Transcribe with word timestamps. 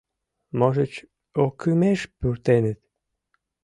Можыч, 0.59 0.93
ӧкымеш 1.43 1.99
пуртеныт. 2.17 2.79